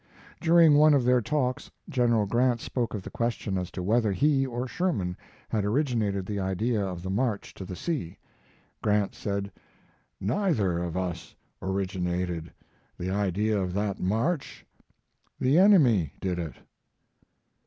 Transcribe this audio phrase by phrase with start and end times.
[0.39, 4.47] During one of their talks General Grant spoke of the question as to whether he
[4.47, 5.15] or Sherman
[5.47, 8.17] had originated the idea of the march to the sea.
[8.81, 9.51] Grant said:
[10.19, 12.51] "Neither of us originated
[12.97, 14.65] the idea of that march.
[15.39, 16.55] The enemy did it."